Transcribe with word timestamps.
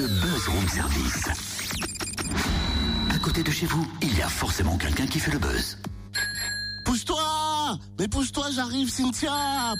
le 0.00 0.06
buzz 0.08 0.48
room 0.48 0.68
service. 0.68 1.28
À 3.14 3.18
côté 3.18 3.42
de 3.42 3.50
chez 3.50 3.66
vous, 3.66 3.86
il 4.02 4.16
y 4.16 4.22
a 4.22 4.28
forcément 4.28 4.76
quelqu'un 4.78 5.06
qui 5.06 5.18
fait 5.20 5.30
le 5.32 5.38
buzz. 5.38 5.76
Pousse-toi 6.86 7.78
Mais 7.98 8.08
pousse-toi, 8.08 8.46
j'arrive, 8.54 8.88
Cynthia 8.90 9.30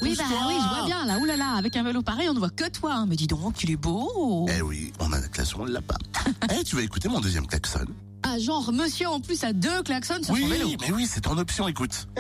Oui, 0.03 0.15
bah 0.17 0.25
Pousse-toi 0.25 0.47
oui, 0.49 0.55
je 0.63 0.69
vois 0.77 0.85
bien, 0.87 1.07
là, 1.07 1.19
oulala, 1.19 1.53
avec 1.57 1.75
un 1.77 1.83
vélo 1.83 2.03
pareil, 2.03 2.29
on 2.29 2.35
ne 2.35 2.39
voit 2.39 2.51
que 2.51 2.69
toi. 2.69 2.93
hein. 2.95 3.07
Mais 3.09 3.17
dis 3.17 3.27
donc, 3.27 3.63
il 3.65 3.71
est 3.71 3.77
beau. 3.77 4.47
Eh 4.55 4.61
oui, 4.61 4.93
on 5.01 5.11
a 5.13 5.19
la 5.21 5.29
klaxon, 5.29 5.61
on 5.63 5.65
l'a 5.65 5.81
pas. 5.83 5.97
Eh, 6.53 6.65
tu 6.65 6.77
vas 6.77 6.83
écouter 6.83 7.09
mon 7.09 7.21
deuxième 7.21 7.47
klaxon 7.47 7.87
Ah, 8.23 8.39
genre, 8.39 8.73
monsieur 8.73 9.09
en 9.09 9.21
plus 9.21 9.43
a 9.45 9.53
deux 9.55 9.83
klaxons 9.83 10.23
sur 10.23 10.35
Oui, 10.35 10.43
son 10.43 10.49
vélo. 10.49 10.69
mais 10.83 10.93
oui, 10.93 11.09
c'est 11.11 11.27
en 11.27 11.39
option, 11.39 11.67
écoute. 11.67 12.09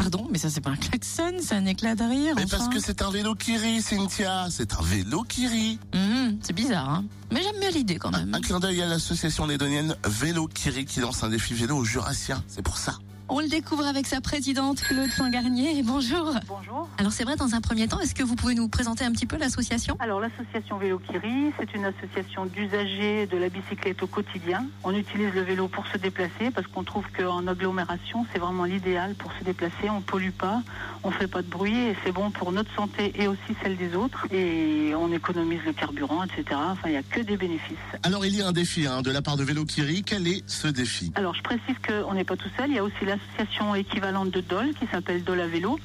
Pardon, 0.00 0.26
mais 0.30 0.38
ça, 0.38 0.48
c'est 0.48 0.62
pas 0.62 0.70
un 0.70 0.76
klaxon, 0.76 1.32
c'est 1.42 1.54
un 1.54 1.66
éclat 1.66 1.94
de 1.94 2.04
rire. 2.04 2.32
Mais 2.34 2.44
enfin. 2.44 2.56
parce 2.56 2.68
que 2.70 2.80
c'est 2.80 3.02
un 3.02 3.10
vélo 3.10 3.34
qui 3.34 3.58
rit, 3.58 3.82
Cynthia 3.82 4.46
C'est 4.50 4.72
un 4.72 4.82
vélo 4.82 5.24
qui 5.28 5.46
rit 5.46 5.78
Mhm, 5.94 6.38
c'est 6.40 6.54
bizarre, 6.54 6.88
hein. 6.88 7.04
Mais 7.30 7.42
j'aime 7.42 7.60
bien 7.60 7.70
l'idée 7.70 7.96
quand 7.96 8.10
même. 8.10 8.34
Un 8.34 8.40
clin 8.40 8.60
d'œil 8.60 8.80
à 8.80 8.86
l'association 8.86 9.46
lédonienne 9.46 9.94
Vélo 10.06 10.46
qui 10.46 10.70
rit 10.70 10.86
qui 10.86 11.00
lance 11.00 11.22
un 11.22 11.28
défi 11.28 11.52
vélo 11.52 11.76
au 11.76 11.84
Jurassien, 11.84 12.42
c'est 12.48 12.62
pour 12.62 12.78
ça. 12.78 12.94
On 13.32 13.38
le 13.38 13.46
découvre 13.46 13.86
avec 13.86 14.08
sa 14.08 14.20
présidente, 14.20 14.82
Claude 14.82 15.08
Saint-Garnier. 15.08 15.84
Bonjour. 15.84 16.34
Bonjour. 16.48 16.88
Alors, 16.98 17.12
c'est 17.12 17.22
vrai, 17.22 17.36
dans 17.36 17.54
un 17.54 17.60
premier 17.60 17.86
temps, 17.86 18.00
est-ce 18.00 18.12
que 18.12 18.24
vous 18.24 18.34
pouvez 18.34 18.56
nous 18.56 18.66
présenter 18.66 19.04
un 19.04 19.12
petit 19.12 19.24
peu 19.24 19.36
l'association? 19.36 19.96
Alors 20.00 20.18
l'association 20.18 20.78
Vélo 20.78 20.98
Kiri, 20.98 21.52
c'est 21.56 21.72
une 21.72 21.84
association 21.84 22.46
d'usagers 22.46 23.28
de 23.28 23.36
la 23.36 23.48
bicyclette 23.48 24.02
au 24.02 24.08
quotidien. 24.08 24.66
On 24.82 24.92
utilise 24.96 25.32
le 25.32 25.42
vélo 25.42 25.68
pour 25.68 25.86
se 25.86 25.96
déplacer 25.96 26.50
parce 26.52 26.66
qu'on 26.66 26.82
trouve 26.82 27.04
qu'en 27.16 27.46
agglomération, 27.46 28.26
c'est 28.32 28.40
vraiment 28.40 28.64
l'idéal 28.64 29.14
pour 29.14 29.32
se 29.38 29.44
déplacer. 29.44 29.88
On 29.88 30.00
pollue 30.00 30.30
pas, 30.30 30.60
on 31.04 31.12
fait 31.12 31.28
pas 31.28 31.42
de 31.42 31.48
bruit 31.48 31.76
et 31.76 31.96
c'est 32.04 32.10
bon 32.12 32.32
pour 32.32 32.50
notre 32.50 32.74
santé 32.74 33.12
et 33.14 33.28
aussi 33.28 33.54
celle 33.62 33.76
des 33.76 33.94
autres. 33.94 34.26
Et 34.32 34.92
on 34.96 35.12
économise 35.12 35.60
le 35.64 35.72
carburant, 35.72 36.24
etc. 36.24 36.44
Enfin, 36.52 36.88
il 36.88 36.92
n'y 36.92 36.96
a 36.96 37.04
que 37.04 37.20
des 37.20 37.36
bénéfices. 37.36 37.76
Alors 38.02 38.26
il 38.26 38.34
y 38.34 38.42
a 38.42 38.48
un 38.48 38.52
défi 38.52 38.88
hein, 38.88 39.02
de 39.02 39.12
la 39.12 39.22
part 39.22 39.36
de 39.36 39.44
Vélo 39.44 39.64
qui 39.64 39.82
rit, 39.82 40.02
quel 40.02 40.26
est 40.26 40.42
ce 40.48 40.66
défi? 40.66 41.12
Alors 41.14 41.34
je 41.36 41.42
précise 41.42 41.76
qu'on 41.86 42.14
n'est 42.14 42.24
pas 42.24 42.36
tout 42.36 42.50
seul, 42.56 42.70
il 42.70 42.74
y 42.74 42.78
a 42.78 42.84
aussi 42.84 43.04
l'association 43.38 43.74
équivalente 43.74 44.30
de 44.30 44.40
Dole 44.40 44.74
qui 44.74 44.86
s'appelle 44.86 45.24
Dole 45.24 45.40
à 45.40 45.46
vélo. 45.46 45.78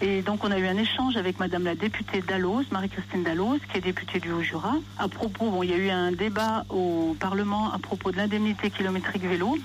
Et 0.00 0.22
donc 0.22 0.44
on 0.44 0.52
a 0.52 0.58
eu 0.58 0.66
un 0.66 0.76
échange 0.76 1.16
avec 1.16 1.40
Madame 1.40 1.64
la 1.64 1.74
députée 1.74 2.20
Dalloz, 2.20 2.66
Marie-Christine 2.70 3.24
Dalloz, 3.24 3.58
qui 3.68 3.78
est 3.78 3.80
députée 3.80 4.20
du 4.20 4.30
Haut-Jura. 4.30 4.74
À 4.96 5.08
propos, 5.08 5.50
bon, 5.50 5.64
il 5.64 5.70
y 5.70 5.72
a 5.72 5.76
eu 5.76 5.90
un 5.90 6.12
débat 6.12 6.64
au 6.68 7.16
Parlement 7.18 7.72
à 7.72 7.78
propos 7.80 8.12
de 8.12 8.16
l'indemnité 8.16 8.70
kilométrique 8.70 9.24
vélo. 9.24 9.58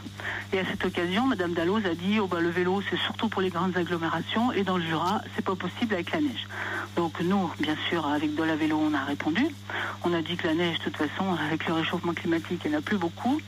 Et 0.52 0.58
à 0.58 0.66
cette 0.66 0.84
occasion, 0.86 1.28
Madame 1.28 1.54
Dalloz 1.54 1.86
a 1.86 1.94
dit, 1.94 2.20
oh 2.20 2.26
bah, 2.26 2.40
le 2.40 2.50
vélo 2.50 2.82
c'est 2.90 2.98
surtout 2.98 3.30
pour 3.30 3.44
les 3.44 3.50
grandes 3.50 3.78
agglomérations 3.78 4.52
et 4.52 4.64
dans 4.64 4.78
le 4.78 4.84
Jura, 4.84 5.22
c'est 5.36 5.46
pas 5.46 5.56
possible 5.56 5.94
avec 5.94 6.12
la 6.12 6.22
neige. 6.22 6.48
Donc 6.96 7.22
nous, 7.22 7.52
bien 7.60 7.76
sûr, 7.90 8.08
avec 8.08 8.34
Dole 8.34 8.50
à 8.50 8.56
vélo, 8.56 8.82
on 8.84 8.96
a 8.96 9.04
répondu. 9.04 9.46
On 10.04 10.14
a 10.14 10.24
dit 10.24 10.36
que 10.36 10.48
la 10.48 10.56
neige, 10.56 10.80
de 10.80 10.86
toute 10.86 10.98
façon, 10.98 11.32
avec 11.48 11.68
le 11.68 11.74
réchauffement 11.74 12.14
climatique, 12.14 12.62
il 12.66 12.72
n'y 12.72 12.76
en 12.76 12.80
a 12.80 12.82
plus 12.82 12.98
beaucoup 12.98 13.40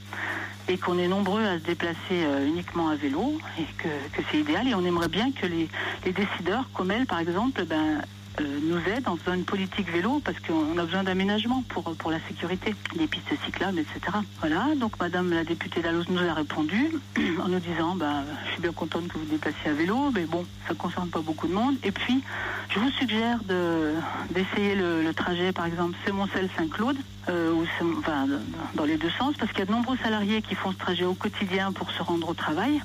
et 0.67 0.77
qu'on 0.77 0.97
est 0.97 1.07
nombreux 1.07 1.43
à 1.43 1.59
se 1.59 1.63
déplacer 1.63 1.97
euh, 2.11 2.47
uniquement 2.47 2.89
à 2.89 2.95
vélo 2.95 3.37
et 3.59 3.65
que, 3.77 3.89
c'est 4.31 4.39
idéal 4.39 4.67
et 4.67 4.75
on 4.75 4.85
aimerait 4.85 5.09
bien 5.09 5.31
que 5.31 5.45
les, 5.45 5.69
décideurs 6.05 6.69
comme 6.73 6.91
elle 6.91 7.05
par 7.05 7.19
exemple 7.19 7.65
ben, 7.65 8.01
euh, 8.41 8.59
nous 8.63 8.77
aident 8.91 9.07
en 9.07 9.15
faisant 9.15 9.35
une 9.35 9.45
politique 9.45 9.89
vélo 9.89 10.21
parce 10.23 10.37
qu'on 10.39 10.77
a 10.77 10.83
besoin 10.83 11.03
d'aménagement 11.03 11.63
pour, 11.69 11.83
pour 11.95 12.11
la 12.11 12.19
sécurité, 12.27 12.75
des 12.95 13.07
pistes 13.07 13.33
cyclables, 13.45 13.79
etc. 13.79 14.17
Voilà, 14.39 14.67
donc 14.75 14.99
Madame 14.99 15.31
la 15.31 15.43
députée 15.43 15.81
Dalloz 15.81 16.05
nous 16.09 16.19
a 16.19 16.33
répondu 16.33 16.91
en 17.43 17.47
nous 17.47 17.59
disant 17.59 17.95
ben, 17.95 18.23
je 18.45 18.51
suis 18.53 18.61
bien 18.61 18.73
contente 18.73 19.07
que 19.07 19.17
vous 19.17 19.25
déplaciez 19.25 19.69
à 19.69 19.73
vélo, 19.73 20.11
mais 20.13 20.25
bon, 20.25 20.45
ça 20.67 20.73
ne 20.73 20.77
concerne 20.77 21.09
pas 21.09 21.21
beaucoup 21.21 21.47
de 21.47 21.53
monde. 21.53 21.75
Et 21.83 21.91
puis, 21.91 22.23
je 22.69 22.79
vous 22.79 22.91
suggère 22.91 23.39
de, 23.45 23.93
d'essayer 24.31 24.75
le, 24.75 25.01
le 25.01 25.13
trajet, 25.13 25.51
par 25.51 25.65
exemple, 25.65 25.95
Semoncel-Saint-Claude, 26.05 26.97
euh, 27.29 27.65
enfin, 27.99 28.27
dans 28.75 28.85
les 28.85 28.97
deux 28.97 29.09
sens, 29.09 29.35
parce 29.37 29.51
qu'il 29.51 29.59
y 29.59 29.63
a 29.63 29.65
de 29.65 29.71
nombreux 29.71 29.97
salariés 29.97 30.41
qui 30.41 30.55
font 30.55 30.71
ce 30.71 30.77
trajet 30.77 31.05
au 31.05 31.13
quotidien 31.13 31.71
pour 31.71 31.91
se 31.91 32.01
rendre 32.01 32.29
au 32.29 32.33
travail. 32.33 32.81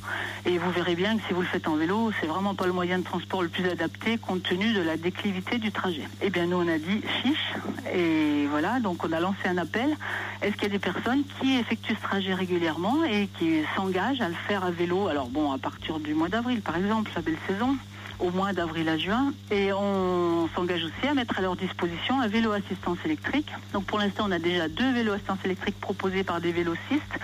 Et 0.47 0.59
vous 0.59 0.71
verrez 0.71 0.95
bien 0.95 1.17
que 1.17 1.23
si 1.27 1.35
vous 1.35 1.43
le 1.43 1.47
faites 1.47 1.69
en 1.69 1.77
vélo, 1.77 2.11
c'est 2.21 2.27
vraiment 2.27 2.55
pas 2.55 2.67
le 2.67 2.73
moyen 2.73 2.99
de 2.99 3.05
transport 3.05 3.43
le 3.43 3.49
plus 3.49 3.69
adapté 3.69 4.19
compte 4.19 4.43
tenu 4.43 4.73
de 4.73 4.81
la 4.81 4.97
déclivité 4.97 5.59
du 5.59 5.73
trajet. 5.73 6.09
Eh 6.23 6.31
bien, 6.31 6.47
nous, 6.47 6.57
on 6.57 6.69
a 6.69 6.79
dit 6.79 7.03
fiche. 7.23 7.55
Et 7.95 8.47
voilà, 8.47 8.81
donc 8.81 9.05
on 9.05 9.13
a 9.13 9.21
lancé 9.21 9.47
un 9.47 9.59
appel. 9.59 9.97
Est-ce 10.43 10.55
qu'il 10.55 10.65
y 10.65 10.67
a 10.67 10.71
des 10.71 10.79
personnes 10.79 11.23
qui 11.41 11.57
effectuent 11.59 11.95
ce 11.95 12.03
trajet 12.03 12.35
régulièrement 12.35 13.05
et 13.05 13.29
qui 13.39 13.63
s'engagent 13.77 14.21
à 14.21 14.29
le 14.29 14.35
faire 14.49 14.65
à 14.65 14.71
vélo? 14.71 15.09
Alors 15.09 15.29
bon, 15.29 15.53
à 15.53 15.59
partir 15.59 16.01
du 16.01 16.15
mois 16.15 16.29
d'avril, 16.29 16.61
par 16.63 16.77
exemple, 16.77 17.11
la 17.15 17.23
belle 17.23 17.39
saison 17.47 17.77
au 18.21 18.31
mois 18.31 18.53
d'avril 18.53 18.89
à 18.89 18.99
juin 18.99 19.33
et 19.51 19.73
on 19.73 20.49
s'engage 20.55 20.85
aussi 20.85 21.09
à 21.09 21.15
mettre 21.15 21.39
à 21.39 21.43
leur 21.43 21.57
disposition 21.57 22.21
un 22.21 22.29
vélo 22.29 22.53
assistance 22.53 22.99
électrique. 23.05 23.49
Donc 23.73 23.85
pour 23.85 23.99
l'instant 23.99 24.25
on 24.29 24.33
a 24.33 24.39
déjà 24.39 24.69
deux 24.69 24.93
vélos 24.93 25.13
assistance 25.13 25.39
électrique 25.45 25.79
proposés 25.81 26.23
par 26.25 26.41
des 26.41 26.53
vélocistes 26.53 27.15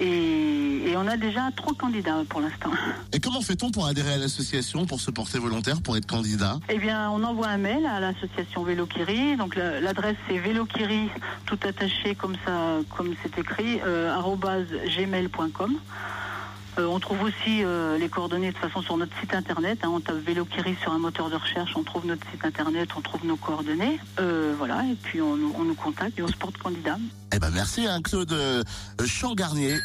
et, 0.00 0.90
et 0.90 0.96
on 0.96 1.06
a 1.06 1.16
déjà 1.16 1.50
trois 1.56 1.74
candidats 1.74 2.22
pour 2.28 2.40
l'instant. 2.40 2.70
Et 3.12 3.20
comment 3.20 3.40
fait-on 3.42 3.70
pour 3.70 3.86
adhérer 3.86 4.14
à 4.14 4.16
l'association, 4.18 4.86
pour 4.86 5.00
se 5.00 5.10
porter 5.10 5.38
volontaire, 5.38 5.80
pour 5.82 5.96
être 5.96 6.06
candidat? 6.06 6.58
Eh 6.68 6.78
bien, 6.78 7.10
on 7.10 7.22
envoie 7.22 7.48
un 7.48 7.58
mail 7.58 7.86
à 7.86 8.00
l'association 8.00 8.64
Vélo 8.64 8.86
Kiri. 8.86 9.36
Donc 9.36 9.54
la- 9.56 9.80
l'adresse 9.80 10.16
c'est 10.28 10.38
vélokiri, 10.38 11.08
tout 11.46 11.58
attaché 11.66 12.14
comme 12.16 12.34
ça, 12.44 12.78
comme 12.96 13.14
c'est 13.22 13.38
écrit, 13.38 13.80
euh, 13.86 14.12
gmail.com. 14.96 15.74
Euh, 16.78 16.86
on 16.86 16.98
trouve 16.98 17.22
aussi 17.22 17.62
euh, 17.64 17.98
les 17.98 18.08
coordonnées 18.08 18.48
de 18.48 18.52
toute 18.56 18.62
façon 18.68 18.82
sur 18.82 18.96
notre 18.96 19.12
site 19.20 19.32
internet. 19.34 19.78
hein. 19.82 19.90
on 19.92 20.00
tape 20.00 20.16
Vélo 20.16 20.44
Kiri 20.44 20.74
sur 20.82 20.92
un 20.92 20.98
moteur 20.98 21.30
de 21.30 21.36
recherche, 21.36 21.72
on 21.76 21.84
trouve 21.84 22.06
notre 22.06 22.28
site 22.30 22.44
internet, 22.44 22.88
on 22.96 23.00
trouve 23.00 23.24
nos 23.24 23.36
coordonnées. 23.36 23.98
Euh, 24.18 24.54
voilà, 24.58 24.84
et 24.84 24.94
puis 25.02 25.20
on, 25.20 25.36
nous- 25.36 25.54
on 25.56 25.64
nous 25.64 25.74
contacte 25.74 26.18
et 26.18 26.22
on 26.22 26.28
se 26.28 26.36
porte 26.36 26.58
candidat. 26.58 26.96
Eh 27.32 27.38
ben 27.38 27.50
merci 27.50 27.86
hein, 27.86 28.00
Claude 28.02 28.34
Changarnier, 29.06 29.78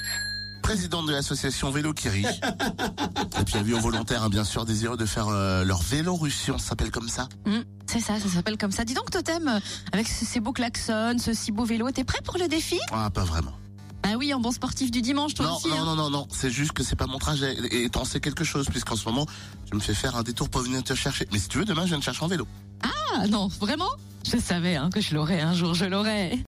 présidente 0.64 1.06
de 1.08 1.12
l'association 1.12 1.70
Vélo 1.72 1.94
qui 1.94 2.10
rit. 2.10 2.26
Et 3.40 3.44
puis 3.46 3.58
avis 3.58 3.74
aux 3.74 3.80
volontaires, 3.80 4.24
hein, 4.24 4.30
bien 4.30 4.44
sûr, 4.44 4.66
désireux 4.66 4.98
de 4.98 5.06
faire 5.06 5.28
euh, 5.30 5.64
leur 5.64 5.82
Vélorussion, 5.82 6.58
ça 6.58 6.70
s'appelle 6.70 6.92
comme 6.92 7.08
ça. 7.08 7.28
Mhm, 7.46 7.64
c'est 7.88 8.00
ça, 8.02 8.20
ça 8.20 8.28
s'appelle 8.30 8.58
comme 8.58 8.72
ça. 8.72 8.84
Dis 8.84 8.94
donc, 8.94 9.10
Totem, 9.10 9.60
avec 9.94 10.08
ce- 10.08 10.26
ces 10.26 10.40
beaux 10.40 10.52
klaxons, 10.54 11.18
ce 11.20 11.34
si 11.34 11.52
beau 11.52 11.64
vélo, 11.66 11.90
t'es 11.92 12.04
prêt 12.04 12.20
pour 12.24 12.38
le 12.38 12.48
défi? 12.48 12.80
Ah, 12.92 13.10
pas 13.10 13.24
vraiment. 13.24 13.54
Ah 14.04 14.16
oui, 14.18 14.34
en 14.34 14.40
bon 14.40 14.52
sportif 14.52 14.92
du 14.92 15.02
dimanche, 15.02 15.34
toi 15.34 15.46
Non, 15.46 15.56
aussi. 15.58 15.68
non, 15.68 15.76
hein. 15.80 15.86
non, 15.86 15.96
non, 15.96 16.10
non, 16.10 16.28
c'est 16.32 16.50
juste 16.50 16.72
que 16.72 16.84
c'est 16.84 16.96
pas 16.96 17.06
mon 17.08 17.20
trajet. 17.20 17.58
Et 17.72 17.90
t'en 17.90 18.06
sais 18.06 18.20
quelque 18.20 18.44
chose, 18.44 18.68
puisqu'en 18.70 18.96
ce 18.96 19.06
moment, 19.06 19.26
tu 19.70 19.76
me 19.76 19.82
fais 19.82 19.94
faire 19.94 20.16
un 20.16 20.24
détour 20.24 20.50
pour 20.50 20.62
venir 20.62 20.84
te 20.84 20.94
chercher. 20.96 21.28
Mais 21.32 21.40
si 21.40 21.48
tu 21.50 21.58
veux, 21.60 21.66
demain, 21.66 21.84
je 21.84 21.90
viens 21.90 22.00
te 22.00 22.06
chercher 22.06 22.24
en 22.24 22.28
vélo. 22.28 22.48
Ah 22.82 23.28
non, 23.28 23.48
vraiment? 23.48 23.90
Je 24.32 24.38
savais 24.38 24.76
hein, 24.76 24.90
que 24.94 25.02
je 25.02 25.16
l'aurais 25.16 25.42
un 25.42 25.54
jour, 25.54 25.74
je 25.74 25.86
l'aurais. 25.86 26.38